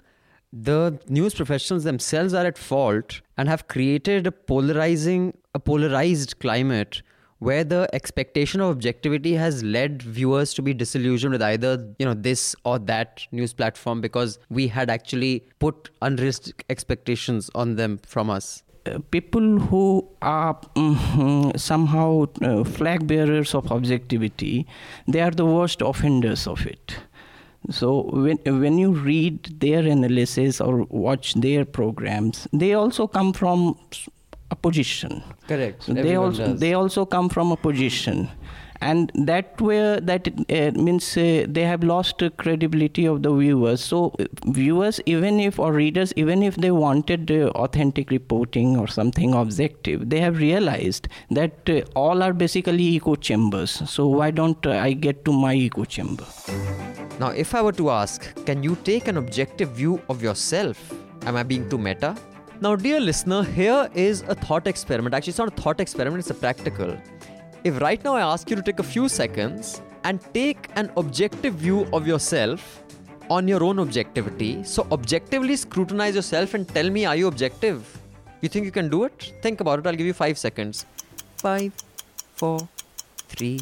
[0.51, 7.01] the news professionals themselves are at fault and have created a polarizing a polarized climate
[7.39, 12.13] where the expectation of objectivity has led viewers to be disillusioned with either you know
[12.13, 18.29] this or that news platform because we had actually put unrealistic expectations on them from
[18.29, 18.62] us
[19.11, 24.67] people who are mm, somehow uh, flag bearers of objectivity,
[25.07, 26.97] they are the worst offenders of it.
[27.69, 33.77] So when when you read their analysis or watch their programs, they also come from
[34.51, 35.23] a position.
[35.47, 35.83] Correct.
[35.83, 36.59] So they also does.
[36.59, 38.29] they also come from a position
[38.91, 43.83] and that way that uh, means uh, they have lost credibility of the viewers.
[43.83, 44.15] So
[44.45, 50.09] viewers even if or readers even if they wanted uh, authentic reporting or something objective
[50.09, 53.71] they have realized that uh, all are basically echo chambers.
[53.95, 56.25] So why don't i get to my echo chamber?
[57.19, 60.93] Now if i were to ask can you take an objective view of yourself?
[61.25, 62.15] Am i being too meta?
[62.61, 65.13] Now dear listener here is a thought experiment.
[65.15, 66.97] Actually it's not a thought experiment it's a practical
[67.63, 71.53] if right now I ask you to take a few seconds and take an objective
[71.55, 72.83] view of yourself
[73.29, 77.97] on your own objectivity, so objectively scrutinize yourself and tell me, are you objective?
[78.41, 79.33] You think you can do it?
[79.41, 79.87] Think about it.
[79.87, 80.85] I'll give you five seconds.
[81.37, 81.71] Five,
[82.35, 82.67] four,
[83.29, 83.61] three,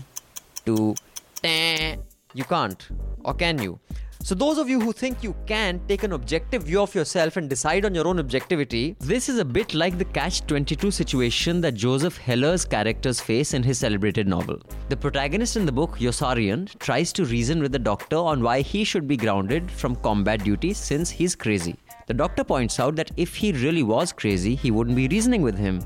[0.65, 0.95] two,
[1.35, 2.01] ten.
[2.33, 2.87] You can't.
[3.23, 3.79] Or can you?
[4.23, 7.49] So, those of you who think you can take an objective view of yourself and
[7.49, 11.73] decide on your own objectivity, this is a bit like the catch 22 situation that
[11.73, 14.61] Joseph Heller's characters face in his celebrated novel.
[14.89, 18.83] The protagonist in the book, Yossarian, tries to reason with the doctor on why he
[18.83, 21.75] should be grounded from combat duty since he's crazy.
[22.05, 25.57] The doctor points out that if he really was crazy, he wouldn't be reasoning with
[25.57, 25.81] him.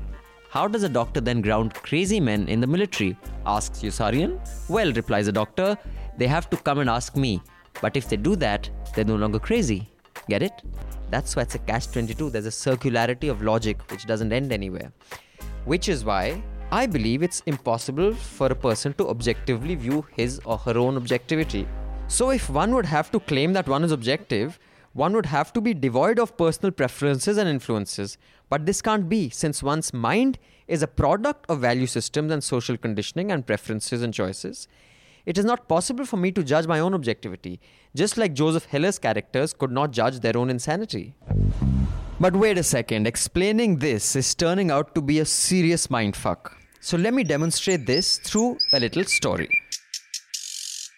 [0.50, 3.16] How does a doctor then ground crazy men in the military?
[3.46, 4.38] asks Yossarian.
[4.68, 5.78] Well, replies the doctor,
[6.18, 7.40] they have to come and ask me.
[7.80, 9.88] But if they do that, they're no longer crazy.
[10.28, 10.62] Get it?
[11.10, 12.30] That's why it's a catch 22.
[12.30, 14.92] There's a circularity of logic which doesn't end anywhere.
[15.64, 20.58] Which is why I believe it's impossible for a person to objectively view his or
[20.58, 21.66] her own objectivity.
[22.08, 24.58] So, if one would have to claim that one is objective,
[24.92, 28.16] one would have to be devoid of personal preferences and influences.
[28.48, 32.76] But this can't be, since one's mind is a product of value systems and social
[32.76, 34.66] conditioning and preferences and choices.
[35.26, 37.60] It is not possible for me to judge my own objectivity,
[37.96, 41.14] just like Joseph Heller's characters could not judge their own insanity.
[42.20, 46.52] But wait a second, explaining this is turning out to be a serious mindfuck.
[46.80, 49.48] So let me demonstrate this through a little story.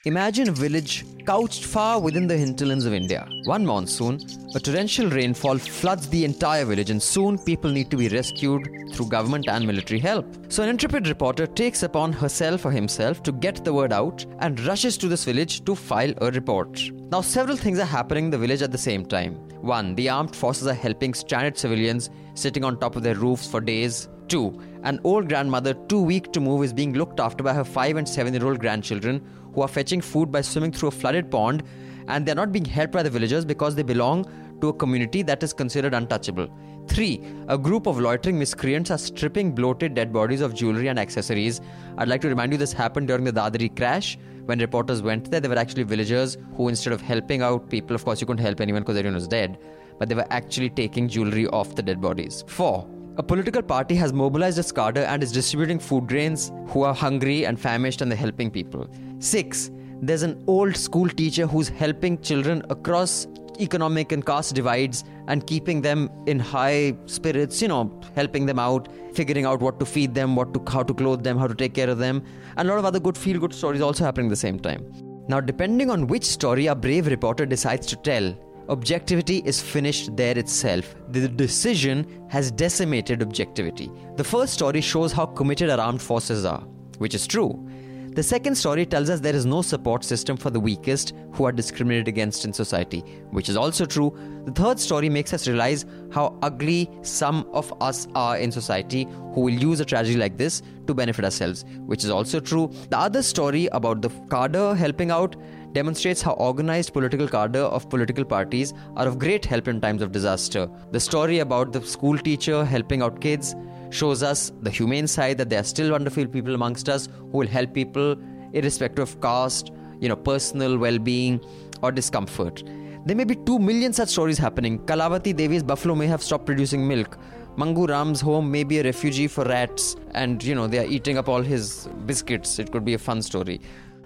[0.04, 3.28] Imagine a village couched far within the hinterlands of India.
[3.46, 4.20] One monsoon,
[4.54, 9.08] a torrential rainfall floods the entire village, and soon people need to be rescued through
[9.08, 10.24] government and military help.
[10.52, 14.60] So, an intrepid reporter takes upon herself or himself to get the word out and
[14.60, 16.80] rushes to this village to file a report.
[17.10, 19.34] Now, several things are happening in the village at the same time.
[19.62, 23.60] One, the armed forces are helping stranded civilians sitting on top of their roofs for
[23.60, 24.08] days.
[24.28, 27.96] Two, An old grandmother, too weak to move, is being looked after by her 5
[27.96, 29.20] and 7 year old grandchildren
[29.54, 31.62] who are fetching food by swimming through a flooded pond
[32.08, 34.26] and they're not being helped by the villagers because they belong
[34.60, 36.48] to a community that is considered untouchable.
[36.88, 37.20] 3.
[37.48, 41.60] A group of loitering miscreants are stripping bloated dead bodies of jewelry and accessories.
[41.98, 44.18] I'd like to remind you this happened during the Dadri crash.
[44.46, 48.04] When reporters went there, they were actually villagers who, instead of helping out people, of
[48.04, 49.58] course, you couldn't help anyone because everyone was dead,
[49.98, 52.44] but they were actually taking jewelry off the dead bodies.
[52.46, 52.88] 4.
[53.18, 57.44] A political party has mobilized its cadre and is distributing food grains who are hungry
[57.44, 58.88] and famished and they're helping people.
[59.18, 59.70] 6.
[60.00, 63.26] There's an old school teacher who's helping children across
[63.60, 68.88] economic and caste divides and keeping them in high spirits, you know, helping them out,
[69.14, 71.74] figuring out what to feed them, what to how to clothe them, how to take
[71.74, 72.24] care of them,
[72.56, 74.84] and a lot of other good feel good stories also happening at the same time.
[75.28, 78.34] Now, depending on which story a brave reporter decides to tell,
[78.68, 80.94] objectivity is finished there itself.
[81.10, 83.90] The decision has decimated objectivity.
[84.16, 86.60] The first story shows how committed our armed forces are,
[86.98, 87.68] which is true.
[88.14, 91.52] The second story tells us there is no support system for the weakest who are
[91.52, 94.12] discriminated against in society, which is also true.
[94.44, 99.42] The third story makes us realize how ugly some of us are in society who
[99.42, 102.72] will use a tragedy like this to benefit ourselves, which is also true.
[102.90, 105.36] The other story about the cadre helping out
[105.72, 110.10] demonstrates how organized political cadre of political parties are of great help in times of
[110.12, 110.68] disaster.
[110.90, 113.54] The story about the school teacher helping out kids
[113.90, 117.46] shows us the humane side that there are still wonderful people amongst us who will
[117.46, 118.16] help people
[118.52, 119.70] irrespective of caste,
[120.00, 121.40] you know, personal well-being
[121.82, 122.62] or discomfort.
[123.06, 124.78] There may be 2 million such stories happening.
[124.80, 127.18] Kalavati Devi's buffalo may have stopped producing milk.
[127.56, 131.18] Mangu Ram's home may be a refugee for rats and you know they are eating
[131.18, 132.58] up all his biscuits.
[132.58, 133.60] It could be a fun story.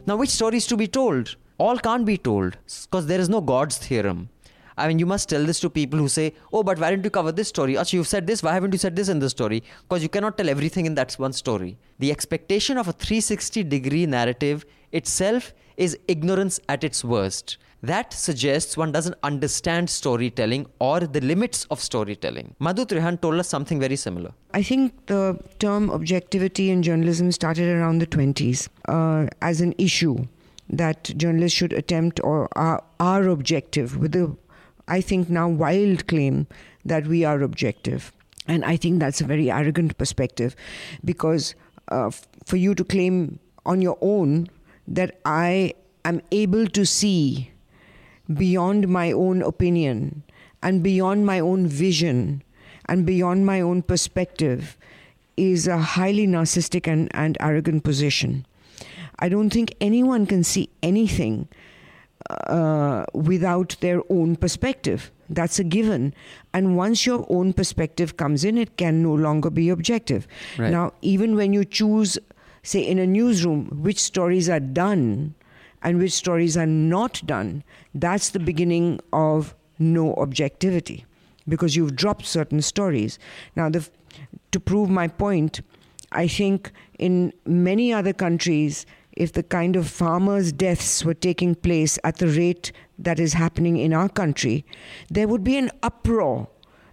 [0.06, 1.36] Now which stories to be told?
[1.58, 4.30] All can't be told because there is no God's theorem.
[4.76, 7.10] I mean, you must tell this to people who say, Oh, but why didn't you
[7.10, 7.76] cover this story?
[7.76, 9.62] Actually, you've said this, why haven't you said this in the story?
[9.82, 11.78] Because you cannot tell everything in that one story.
[11.98, 17.58] The expectation of a 360 degree narrative itself is ignorance at its worst.
[17.82, 22.54] That suggests one doesn't understand storytelling or the limits of storytelling.
[22.60, 24.32] Madhu Trehan told us something very similar.
[24.54, 30.16] I think the term objectivity in journalism started around the 20s uh, as an issue
[30.70, 34.36] that journalists should attempt or are, are objective with the
[34.88, 36.46] I think, now wild claim
[36.84, 38.12] that we are objective.
[38.46, 40.56] And I think that's a very arrogant perspective
[41.04, 41.54] because
[41.90, 44.48] uh, f- for you to claim on your own
[44.88, 47.50] that I am able to see
[48.32, 50.22] beyond my own opinion
[50.62, 52.42] and beyond my own vision
[52.86, 54.76] and beyond my own perspective
[55.36, 58.44] is a highly narcissistic and, and arrogant position.
[59.18, 61.48] I don't think anyone can see anything
[62.30, 65.10] uh, without their own perspective.
[65.28, 66.14] That's a given.
[66.52, 70.26] And once your own perspective comes in, it can no longer be objective.
[70.58, 70.70] Right.
[70.70, 72.18] Now, even when you choose,
[72.62, 75.34] say, in a newsroom, which stories are done
[75.82, 81.04] and which stories are not done, that's the beginning of no objectivity
[81.48, 83.18] because you've dropped certain stories.
[83.56, 83.88] Now, the,
[84.52, 85.60] to prove my point,
[86.12, 91.98] I think in many other countries, if the kind of farmers' deaths were taking place
[92.04, 94.64] at the rate that is happening in our country,
[95.10, 96.48] there would be an uproar.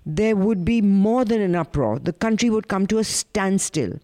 [0.05, 1.99] There would be more than an uproar.
[1.99, 3.99] The country would come to a standstill.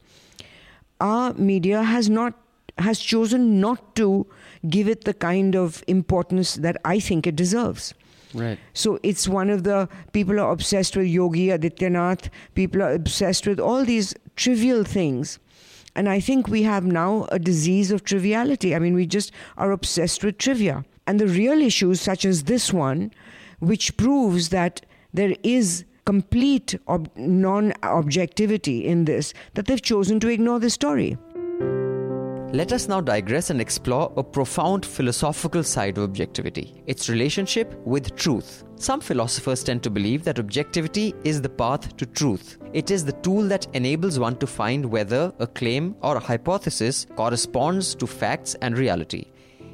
[1.01, 2.33] Our media has not
[2.77, 4.27] has chosen not to
[4.67, 7.93] give it the kind of importance that I think it deserves.
[8.33, 8.59] Right.
[8.73, 12.29] So it's one of the people are obsessed with Yogi Adityanath.
[12.53, 15.39] People are obsessed with all these trivial things
[15.95, 18.75] and I think we have now a disease of triviality.
[18.75, 20.83] I mean, we just are obsessed with trivia.
[21.07, 23.11] And the real issues, such as this one,
[23.59, 24.81] which proves that
[25.13, 31.17] there is complete ob- non objectivity in this, that they've chosen to ignore the story.
[32.55, 38.15] Let us now digress and explore a profound philosophical side of objectivity its relationship with
[38.15, 38.63] truth.
[38.77, 42.57] Some philosophers tend to believe that objectivity is the path to truth.
[42.71, 47.05] It is the tool that enables one to find whether a claim or a hypothesis
[47.17, 49.25] corresponds to facts and reality.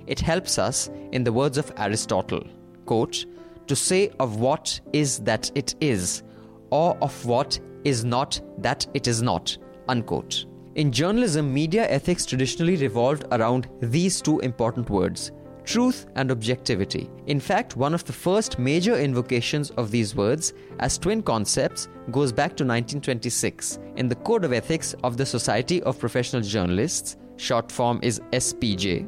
[0.08, 2.44] It helps us, in the words of Aristotle,
[2.88, 3.28] quote,
[3.68, 6.24] to say of what is that it is,
[6.72, 9.56] or of what is not that it is not,
[9.88, 10.48] unquote.
[10.76, 15.32] In journalism, media ethics traditionally revolved around these two important words
[15.64, 17.10] truth and objectivity.
[17.28, 22.32] In fact, one of the first major invocations of these words as twin concepts goes
[22.32, 27.72] back to 1926 in the Code of Ethics of the Society of Professional Journalists, short
[27.72, 29.08] form is SPJ.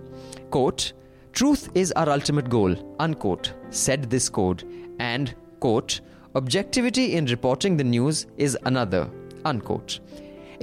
[0.52, 0.94] Quote,
[1.32, 4.64] Truth is our ultimate goal, unquote, said this code,
[5.00, 6.02] and, quote,
[6.36, 9.10] objectivity in reporting the news is another,
[9.44, 10.00] unquote.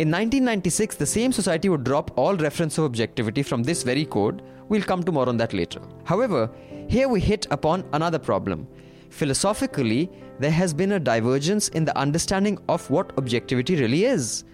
[0.00, 4.40] In 1996, the same society would drop all reference of objectivity from this very code.
[4.70, 5.82] We'll come to more on that later.
[6.04, 6.50] However,
[6.88, 8.66] here we hit upon another problem.
[9.10, 14.44] Philosophically, there has been a divergence in the understanding of what objectivity really is.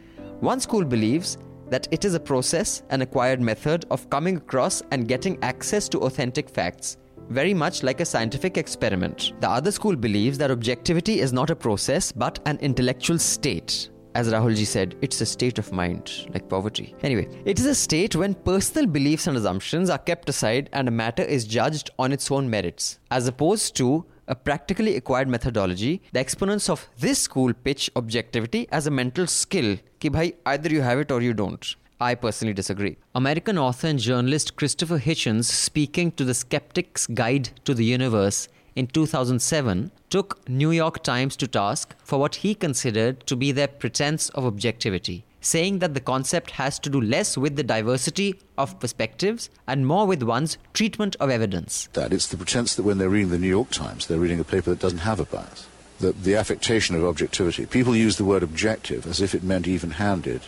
[0.41, 1.39] One school believes
[1.71, 6.01] that it is a process, an acquired method of coming across and getting access to
[6.01, 6.97] authentic facts,
[7.29, 9.33] very much like a scientific experiment.
[9.39, 13.91] The other school believes that objectivity is not a process but an intellectual state.
[14.17, 16.95] As Rahulji said, it's a state of mind, like poverty.
[17.03, 20.91] Anyway, it is a state when personal beliefs and assumptions are kept aside and a
[20.91, 26.21] matter is judged on its own merits, as opposed to a practically acquired methodology, the
[26.21, 29.77] exponents of this school pitch objectivity as a mental skill.
[30.01, 31.77] Ki bhai, either you have it or you don't.
[32.01, 32.97] I personally disagree.
[33.15, 38.87] American author and journalist Christopher Hitchens, speaking to the Skeptic's Guide to the Universe in
[38.87, 44.29] 2007, took New York Times to task for what he considered to be their pretense
[44.31, 49.49] of objectivity saying that the concept has to do less with the diversity of perspectives
[49.67, 51.89] and more with one's treatment of evidence.
[51.93, 54.45] That it's the pretense that when they're reading the New York Times, they're reading a
[54.45, 55.69] paper that doesn't have a bias.
[56.01, 57.65] The, the affectation of objectivity.
[57.65, 60.43] People use the word objective as if it meant even handed,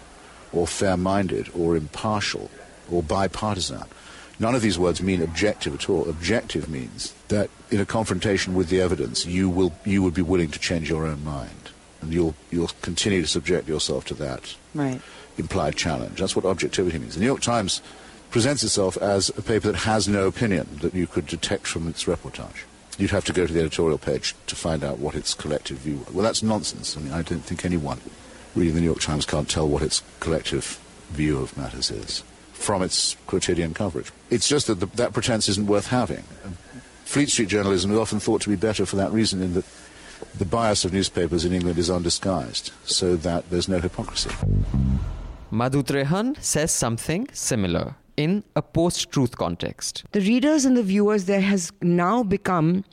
[0.52, 2.50] or fair minded, or impartial,
[2.90, 3.84] or bipartisan.
[4.40, 6.08] None of these words mean objective at all.
[6.08, 10.50] Objective means that in a confrontation with the evidence, you, will, you would be willing
[10.52, 11.70] to change your own mind
[12.00, 15.00] and you'll you'll continue to subject yourself to that right.
[15.36, 16.18] implied challenge.
[16.18, 17.14] That's what objectivity means.
[17.14, 17.82] The New York Times
[18.30, 22.04] presents itself as a paper that has no opinion that you could detect from its
[22.04, 22.64] reportage.
[22.98, 25.98] You'd have to go to the editorial page to find out what its collective view
[25.98, 26.12] was.
[26.12, 26.96] Well, that's nonsense.
[26.96, 28.00] I mean, I don't think anyone
[28.54, 32.22] reading the New York Times can't tell what its collective view of matters is
[32.58, 34.10] from its quotidian coverage.
[34.30, 36.24] It's just that the, that pretense isn't worth having.
[37.04, 39.64] Fleet Street journalism is often thought to be better for that reason in that
[40.36, 44.30] the bias of newspapers in England is undisguised, so that there's no hypocrisy.
[45.50, 50.04] Madhu Trehan says something similar in a post truth context.
[50.12, 52.84] The readers and the viewers there has now become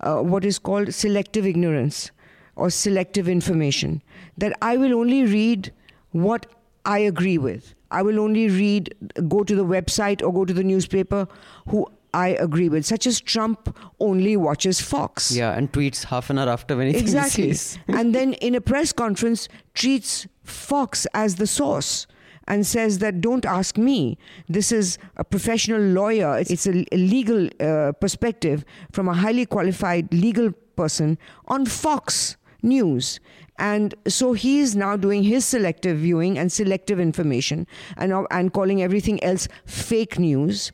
[0.00, 2.10] uh, what is called selective ignorance
[2.56, 4.02] or selective information.
[4.38, 5.72] That I will only read
[6.12, 6.46] what
[6.90, 7.74] I agree with.
[7.92, 8.94] I will only read,
[9.28, 11.28] go to the website or go to the newspaper
[11.68, 15.30] who I agree with, such as Trump only watches Fox.
[15.30, 17.54] Yeah, and tweets half an hour after anything exactly.
[17.88, 22.08] and then in a press conference treats Fox as the source
[22.48, 24.18] and says that don't ask me.
[24.48, 26.38] This is a professional lawyer.
[26.38, 33.20] It's a, a legal uh, perspective from a highly qualified legal person on Fox News.
[33.60, 38.82] And so he is now doing his selective viewing and selective information and, and calling
[38.82, 40.72] everything else fake news.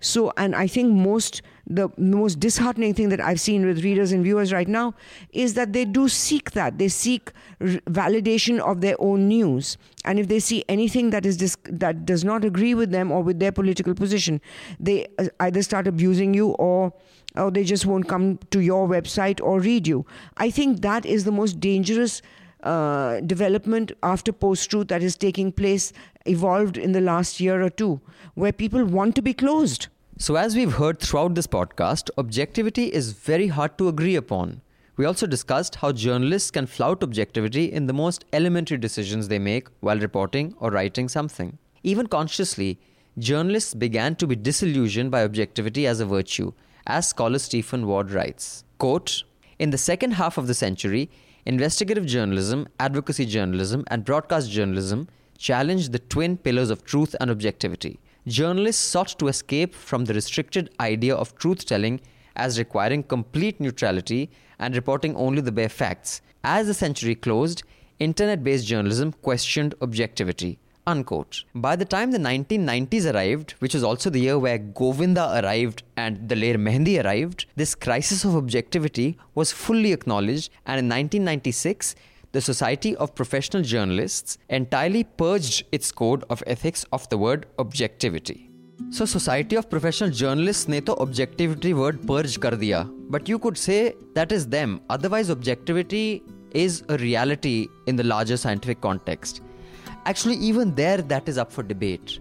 [0.00, 4.22] So, and I think most the most disheartening thing that I've seen with readers and
[4.22, 4.94] viewers right now
[5.32, 10.20] is that they do seek that they seek r- validation of their own news, and
[10.20, 13.40] if they see anything that is dis- that does not agree with them or with
[13.40, 14.40] their political position,
[14.78, 16.92] they uh, either start abusing you or
[17.36, 20.06] or they just won't come to your website or read you.
[20.36, 22.22] I think that is the most dangerous.
[22.62, 25.92] Uh, development after post truth that is taking place
[26.24, 28.00] evolved in the last year or two,
[28.34, 29.86] where people want to be closed.
[30.18, 34.62] So, as we've heard throughout this podcast, objectivity is very hard to agree upon.
[34.96, 39.68] We also discussed how journalists can flout objectivity in the most elementary decisions they make
[39.80, 41.58] while reporting or writing something.
[41.82, 42.78] Even consciously,
[43.18, 46.52] journalists began to be disillusioned by objectivity as a virtue,
[46.86, 48.64] as scholar Stephen Ward writes.
[48.78, 49.24] Quote,
[49.58, 51.10] in the second half of the century,
[51.46, 57.98] investigative journalism, advocacy journalism, and broadcast journalism challenged the twin pillars of truth and objectivity.
[58.26, 62.00] Journalists sought to escape from the restricted idea of truth telling
[62.34, 66.20] as requiring complete neutrality and reporting only the bare facts.
[66.42, 67.62] As the century closed,
[67.98, 70.58] internet based journalism questioned objectivity.
[70.88, 71.44] Unquote.
[71.52, 76.28] By the time the 1990s arrived, which was also the year where Govinda arrived and
[76.28, 81.96] the Daler Mehndi arrived, this crisis of objectivity was fully acknowledged, and in 1996,
[82.30, 88.50] the Society of Professional Journalists entirely purged its code of ethics of the word objectivity.
[88.90, 92.92] So Society of Professional Journalists ne to objectivity word purge kar diya.
[93.08, 96.22] but you could say that is them otherwise objectivity
[96.52, 99.42] is a reality in the larger scientific context
[100.06, 102.20] Actually, even there, that is up for debate.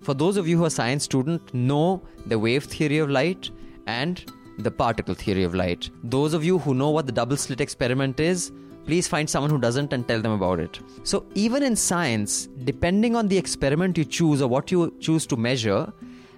[0.00, 3.50] For those of you who are science students, know the wave theory of light
[3.86, 4.24] and
[4.58, 5.90] the particle theory of light.
[6.04, 8.50] Those of you who know what the double slit experiment is,
[8.86, 10.80] please find someone who doesn't and tell them about it.
[11.02, 15.36] So, even in science, depending on the experiment you choose or what you choose to
[15.36, 15.92] measure,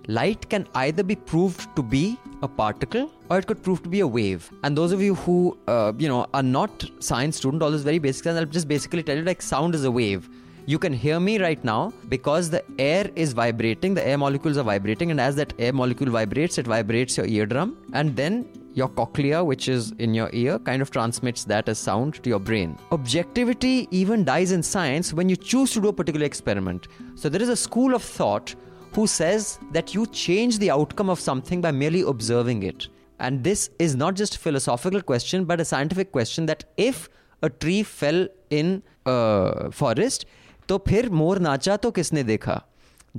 [0.09, 4.01] light can either be proved to be a particle or it could prove to be
[4.01, 4.51] a wave.
[4.65, 8.01] And those of you who, uh, you know, are not science student, all this very
[8.01, 10.29] basic, I'll just basically tell you like sound is a wave
[10.67, 14.63] You can hear me right now because the air is vibrating, the air molecules are
[14.65, 19.43] vibrating, and as that air molecule vibrates, it vibrates your eardrum, and then your cochlea,
[19.43, 22.79] which is in your ear, kind of transmits that as sound to your brain.
[22.93, 26.87] Objectivity even dies in science when you choose to do a particular experiment.
[27.17, 28.55] So there is a school of thought
[28.93, 32.89] who says that you change the outcome of something by merely observing it.
[33.19, 37.09] And this is not just a philosophical question, but a scientific question that if
[37.43, 40.27] a tree fell in a forest,
[40.71, 42.61] तो फिर मोर नाचा तो किसने देखा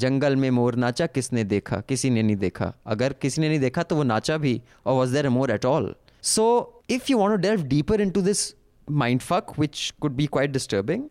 [0.02, 3.84] जंगल में मोर नाचा किसने देखा किसी ने नहीं देखा अगर किसी ने नहीं देखा
[3.84, 5.94] तो वो नाचा भी और was there more at all
[6.34, 6.46] so
[6.90, 8.50] if you want to delve deeper into this
[9.00, 11.04] mind fuck, which could be quite disturbing.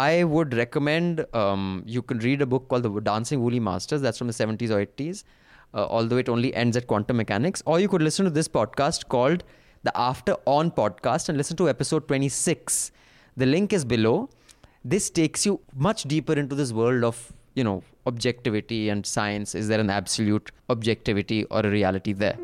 [0.00, 1.62] I would recommend um,
[1.94, 4.04] you can read a book called The Dancing Wu Li Masters.
[4.06, 5.22] That's from the 70s or 80s,
[5.74, 7.64] although it only ends at quantum mechanics.
[7.74, 9.46] Or you could listen to this podcast called
[9.90, 12.80] the After On podcast and listen to episode 26.
[13.36, 14.16] The link is below
[14.94, 19.66] this takes you much deeper into this world of you know objectivity and science is
[19.66, 22.38] there an absolute objectivity or a reality there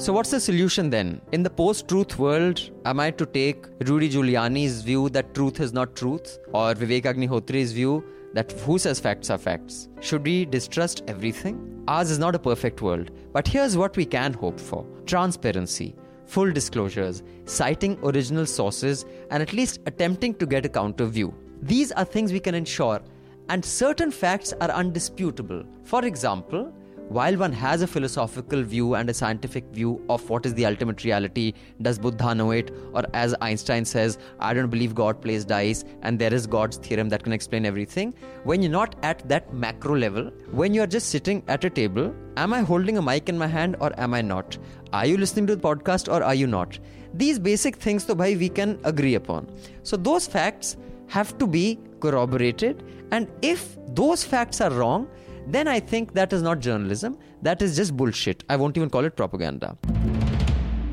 [0.00, 1.20] so, what's the solution then?
[1.32, 5.74] In the post truth world, am I to take Rudy Giuliani's view that truth is
[5.74, 9.90] not truth, or Vivek Agnihotri's view that who says facts are facts?
[10.00, 11.84] Should we distrust everything?
[11.86, 15.94] Ours is not a perfect world, but here's what we can hope for transparency,
[16.30, 21.34] full disclosures, citing original sources, and at least attempting to get a counter view.
[21.60, 23.00] These are things we can ensure,
[23.48, 25.64] and certain facts are undisputable.
[25.82, 26.72] For example,
[27.10, 31.02] while one has a philosophical view and a scientific view of what is the ultimate
[31.02, 32.72] reality, does Buddha know it?
[32.92, 37.08] Or as Einstein says, I don't believe God plays dice and there is God's theorem
[37.08, 38.14] that can explain everything.
[38.44, 42.52] When you're not at that macro level, when you're just sitting at a table, am
[42.52, 44.56] I holding a mic in my hand or am I not?
[44.92, 46.78] Are you listening to the podcast or are you not?
[47.12, 49.50] These basic things, though, bhai, we can agree upon.
[49.82, 50.76] So those facts
[51.08, 52.84] have to be corroborated.
[53.10, 55.08] And if those facts are wrong,
[55.52, 57.18] then I think that is not journalism.
[57.42, 58.44] That is just bullshit.
[58.48, 59.76] I won't even call it propaganda.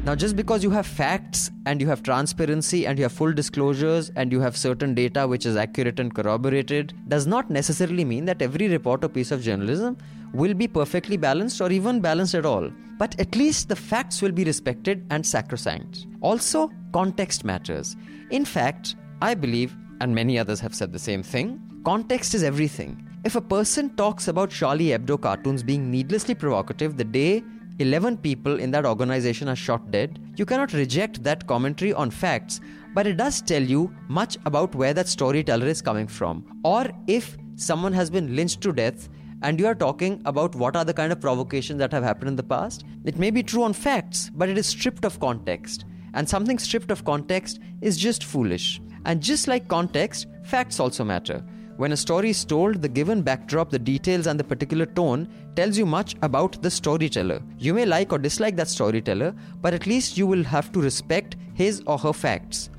[0.07, 4.09] Now, just because you have facts and you have transparency and you have full disclosures
[4.15, 8.41] and you have certain data which is accurate and corroborated does not necessarily mean that
[8.41, 9.97] every report or piece of journalism
[10.33, 12.69] will be perfectly balanced or even balanced at all.
[12.97, 16.07] But at least the facts will be respected and sacrosanct.
[16.21, 17.97] Also, context matters.
[18.29, 23.06] In fact, I believe, and many others have said the same thing, context is everything.
[23.27, 27.43] If a person talks about Charlie Hebdo cartoons being needlessly provocative the day
[27.79, 32.61] 11 people in that organization are shot dead, you cannot reject that commentary on facts,
[32.93, 36.61] but it does tell you much about where that storyteller is coming from.
[36.63, 39.09] Or if someone has been lynched to death
[39.41, 42.37] and you are talking about what are the kind of provocations that have happened in
[42.37, 45.83] the past, it may be true on facts, but it is stripped of context.
[46.13, 48.79] And something stripped of context is just foolish.
[49.03, 51.43] And just like context, facts also matter.
[51.77, 55.77] When a story is told, the given backdrop, the details, and the particular tone tells
[55.77, 57.39] you much about the storyteller.
[57.59, 61.35] You may like or dislike that storyteller, but at least you will have to respect
[61.53, 62.71] his or her facts.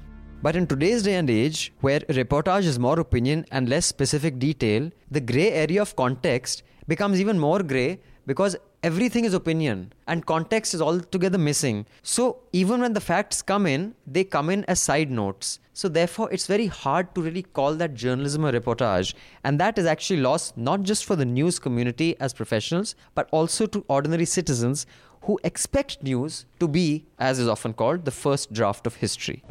[0.43, 4.91] But in today's day and age, where reportage is more opinion and less specific detail,
[5.13, 10.75] the grey area of context becomes even more grey because everything is opinion and context
[10.75, 11.87] is altogether missing.
[12.03, 15.59] So even when the facts come in, they come in as side notes.
[15.73, 19.15] So therefore, it's very hard to really call that journalism a reportage.
[19.45, 23.67] And that is actually lost not just for the news community as professionals, but also
[23.67, 24.87] to ordinary citizens
[25.23, 29.43] who expect news to be, as is often called, the first draft of history.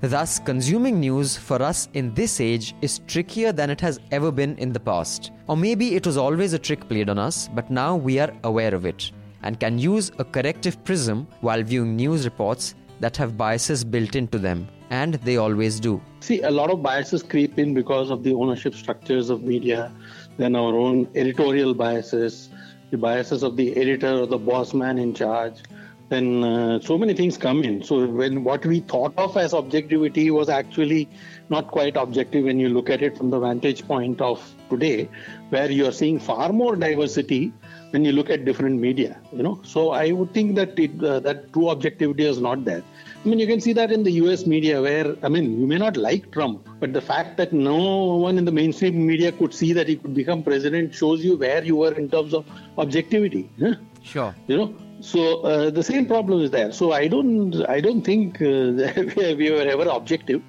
[0.00, 4.56] Thus, consuming news for us in this age is trickier than it has ever been
[4.58, 5.32] in the past.
[5.48, 8.72] Or maybe it was always a trick played on us, but now we are aware
[8.76, 9.10] of it
[9.42, 14.38] and can use a corrective prism while viewing news reports that have biases built into
[14.38, 14.68] them.
[14.90, 16.00] And they always do.
[16.20, 19.92] See, a lot of biases creep in because of the ownership structures of media,
[20.36, 22.50] then our own editorial biases,
[22.92, 25.58] the biases of the editor or the boss man in charge
[26.08, 27.82] then uh, so many things come in.
[27.82, 31.08] So when what we thought of as objectivity was actually
[31.50, 35.08] not quite objective when you look at it from the vantage point of today,
[35.50, 37.52] where you are seeing far more diversity
[37.90, 39.20] when you look at different media.
[39.32, 42.82] You know, so I would think that it, uh, that true objectivity is not there.
[43.24, 44.46] I mean, you can see that in the U.S.
[44.46, 48.38] media, where I mean, you may not like Trump, but the fact that no one
[48.38, 51.76] in the mainstream media could see that he could become president shows you where you
[51.76, 52.46] were in terms of
[52.78, 53.50] objectivity.
[53.60, 53.74] Huh?
[54.02, 54.34] Sure.
[54.46, 56.72] You know, so uh, the same problem is there.
[56.72, 58.46] So I don't I don't think uh,
[59.40, 60.42] we were ever objective.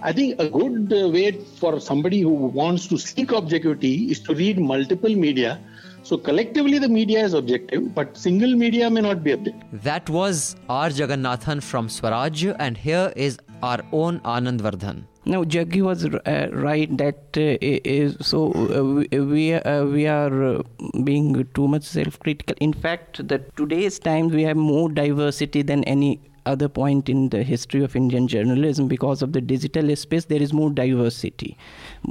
[0.00, 4.34] I think a good uh, way for somebody who wants to seek objectivity is to
[4.34, 5.60] read multiple media.
[6.02, 9.82] So collectively the media is objective, but single media may not be objective.
[9.82, 10.88] That was R.
[10.88, 15.02] Jagannathan from Swarajya, and here is our own Anand Vardhan.
[15.28, 20.62] No, Jaggi was uh, right that uh, is, so uh, we uh, we are uh,
[21.02, 22.54] being too much self-critical.
[22.60, 27.42] In fact, that today's times we have more diversity than any other point in the
[27.42, 31.56] history of Indian journalism because of the digital space there is more diversity.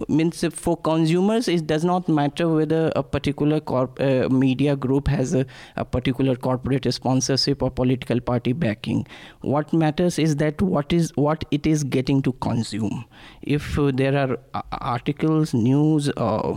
[0.07, 5.33] Means for consumers it does not matter whether a particular corp, uh, media group has
[5.33, 9.07] a, a, particular corporate sponsorship or political party backing.
[9.41, 13.05] What matters is that what is what it is getting to consume.
[13.41, 16.53] If uh, there are uh, articles news uh,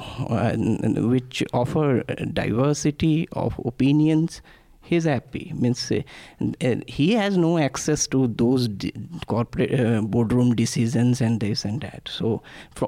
[1.14, 2.03] which offer
[2.33, 4.43] diversity of opinions
[4.89, 6.01] he's happy means uh,
[6.41, 8.93] uh, he has no access to those d-
[9.26, 12.09] corporate uh, boardroom decisions and this and that.
[12.11, 12.43] So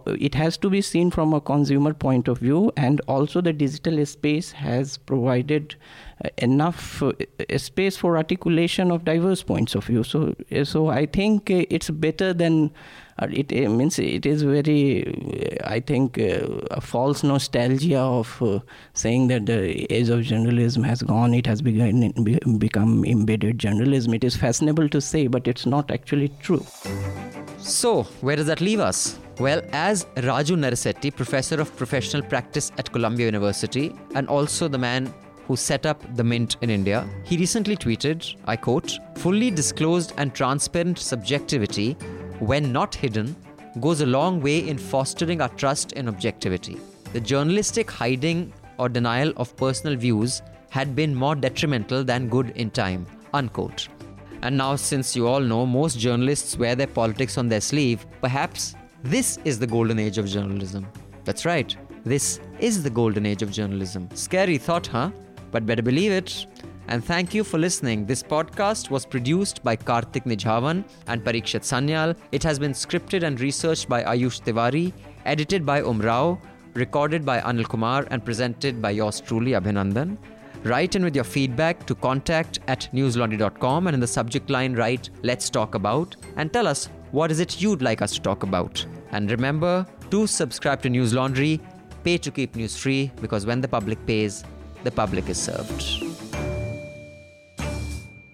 [0.07, 4.05] it has to be seen from a consumer point of view and also the digital
[4.07, 5.77] space has provided
[6.25, 7.13] uh, enough uh,
[7.57, 10.03] space for articulation of diverse points of view.
[10.05, 10.35] So
[10.65, 12.71] so i think it's better than
[13.23, 18.61] it, it, means it is very, I think, uh, a false nostalgia of uh,
[18.95, 21.35] saying that the age of journalism has gone.
[21.35, 22.13] It has begun,
[22.59, 24.15] become embedded journalism.
[24.15, 26.65] It is fashionable to say, but it's not actually true.
[27.59, 29.19] So, where does that leave us?
[29.39, 35.13] Well, as Raju Narisetti, professor of professional practice at Columbia University, and also the man
[35.47, 40.33] who set up the Mint in India, he recently tweeted, I quote, fully disclosed and
[40.33, 41.97] transparent subjectivity
[42.41, 43.37] when not hidden,
[43.81, 46.79] goes a long way in fostering our trust in objectivity.
[47.13, 52.71] The journalistic hiding or denial of personal views had been more detrimental than good in
[52.71, 53.07] time.
[53.33, 53.89] Unquote.
[54.43, 58.75] And now, since you all know most journalists wear their politics on their sleeve, perhaps
[59.03, 60.87] this is the golden age of journalism.
[61.25, 64.09] That's right, this is the golden age of journalism.
[64.15, 65.11] Scary thought, huh?
[65.51, 66.47] But better believe it.
[66.91, 68.05] And thank you for listening.
[68.05, 72.17] This podcast was produced by Karthik Nijhavan and Parikshit Sanyal.
[72.33, 74.93] It has been scripted and researched by Ayush Tiwari,
[75.25, 76.41] edited by Umrao,
[76.75, 80.19] recorded by Anil Kumar, and presented by yours truly, Abhinandan.
[80.65, 85.11] Write in with your feedback to contact at newslaundry.com and in the subject line write
[85.23, 88.85] Let's Talk About and tell us what is it you'd like us to talk about.
[89.13, 91.61] And remember to subscribe to Newslaundry,
[92.03, 94.43] pay to keep news free because when the public pays,
[94.83, 96.30] the public is served.